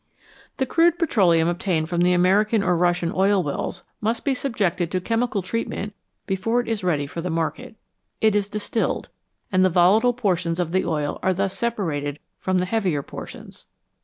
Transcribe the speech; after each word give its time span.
The 0.57 0.65
crude 0.65 0.97
petroleum 0.97 1.47
obtained 1.47 1.87
from 1.87 2.01
the 2.01 2.11
American 2.13 2.63
or 2.63 2.75
Russian 2.75 3.11
oil 3.15 3.43
wells 3.43 3.83
must 4.01 4.25
be 4.25 4.33
subjected 4.33 4.89
to 4.89 4.99
chemical 4.99 5.43
treatment 5.43 5.93
before 6.25 6.59
it 6.59 6.67
is 6.67 6.83
ready 6.83 7.05
for 7.05 7.21
the 7.21 7.29
market. 7.29 7.75
It 8.19 8.35
is 8.35 8.49
distilled, 8.49 9.09
and 9.51 9.63
the 9.63 9.69
volatile 9.69 10.13
portions 10.13 10.59
of 10.59 10.71
the 10.71 10.85
oil 10.85 11.19
are 11.21 11.35
thus 11.35 11.55
separated 11.55 12.17
from 12.39 12.57
the 12.57 12.65
heavier 12.65 13.03
portions. 13.03 13.67